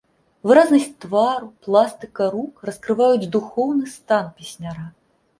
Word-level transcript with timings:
Выразнасць 0.51 0.93
твару, 1.03 1.49
пластыка 1.67 2.29
рук 2.35 2.63
раскрываюць 2.69 3.29
духоўны 3.35 3.85
стан 3.97 4.25
песняра. 4.41 4.87